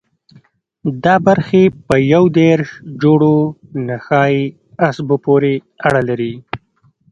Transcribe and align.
دا 1.03 1.15
برخې 1.27 1.63
په 1.87 1.95
یو 2.13 2.23
دېرش 2.39 2.69
جوړو 3.01 3.35
نخاعي 3.87 4.43
عصبو 4.85 5.15
پورې 5.25 5.53
اړه 5.87 6.01
لري. 6.09 6.33